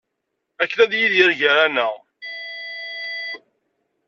Akken 0.61 0.79
ad 0.83 0.91
yidir 0.99 1.31
gar-aneɣ. 1.39 1.93